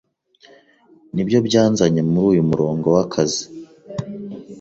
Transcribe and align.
Nibyo 1.13 1.37
byanzanye 1.47 2.01
muri 2.09 2.25
uyu 2.31 2.43
murongo 2.49 2.87
w'akazi. 2.95 3.43